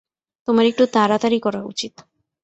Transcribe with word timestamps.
তোমার 0.47 0.65
একটু 0.65 0.83
তাড়াতাড়ি 0.93 1.39
করা 1.39 1.61
উচিত। 1.63 1.93